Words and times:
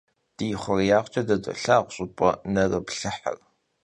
Di 0.37 0.47
xhurêyağç'e 0.61 1.21
de 1.27 1.35
dolhağu 1.43 1.85
ş'ıp'e— 1.95 2.29
nerıplhıhır. 2.53 3.37